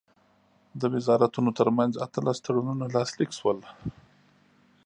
[0.79, 3.59] د وزارتونو ترمنځ اتلس تړونونه لاسلیک شول.